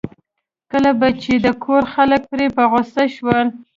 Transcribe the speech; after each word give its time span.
کله 0.71 0.91
به 0.99 1.09
چې 1.21 1.33
د 1.45 1.47
کور 1.63 1.83
خلک 1.93 2.21
پرې 2.31 2.47
په 2.55 2.63
غوسه 2.71 3.03
شول. 3.15 3.45